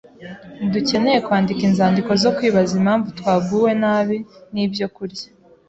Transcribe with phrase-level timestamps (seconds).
[0.57, 4.17] ntidukeneye kwandika inzandiko zo kwibaza impamvu twaguwe nabi
[4.53, 5.25] n’ibyokurya